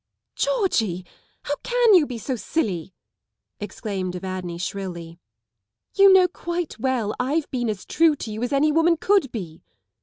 '*" 0.15 0.25
Georgie, 0.35 1.05
how 1.43 1.55
can 1.61 1.93
you 1.93 2.07
be 2.07 2.17
so 2.17 2.35
silly! 2.35 2.95
exclaimed 3.59 4.15
Evadne 4.15 4.57
shrilly." 4.57 5.19
You 5.95 6.11
know 6.11 6.27
quite 6.27 6.79
well 6.79 7.13
I've 7.19 7.47
been 7.51 7.69
as 7.69 7.85
true 7.85 8.15
to 8.15 8.31
you 8.31 8.41
as 8.41 8.51
any 8.51 8.71
woman 8.71 8.97
could 8.97 9.31
be." 9.31 9.61